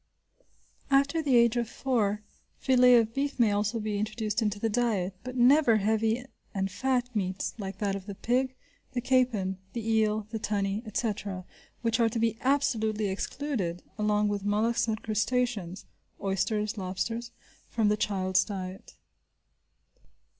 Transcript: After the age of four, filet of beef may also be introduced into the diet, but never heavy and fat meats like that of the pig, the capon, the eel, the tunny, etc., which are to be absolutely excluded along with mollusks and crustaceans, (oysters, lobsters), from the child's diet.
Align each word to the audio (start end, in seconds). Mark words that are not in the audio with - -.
After 0.89 1.21
the 1.21 1.35
age 1.35 1.57
of 1.57 1.69
four, 1.69 2.23
filet 2.57 2.95
of 2.95 3.13
beef 3.13 3.37
may 3.39 3.51
also 3.51 3.79
be 3.79 3.99
introduced 3.99 4.41
into 4.41 4.59
the 4.59 4.67
diet, 4.67 5.13
but 5.23 5.37
never 5.37 5.77
heavy 5.77 6.25
and 6.55 6.71
fat 6.71 7.15
meats 7.15 7.53
like 7.59 7.77
that 7.77 7.95
of 7.95 8.07
the 8.07 8.15
pig, 8.15 8.55
the 8.93 8.99
capon, 9.01 9.59
the 9.73 9.87
eel, 9.93 10.25
the 10.31 10.39
tunny, 10.39 10.81
etc., 10.87 11.45
which 11.83 11.99
are 11.99 12.09
to 12.09 12.17
be 12.17 12.35
absolutely 12.41 13.09
excluded 13.09 13.83
along 13.99 14.27
with 14.27 14.43
mollusks 14.43 14.87
and 14.87 15.03
crustaceans, 15.03 15.85
(oysters, 16.19 16.79
lobsters), 16.79 17.29
from 17.69 17.87
the 17.89 17.95
child's 17.95 18.43
diet. 18.43 18.95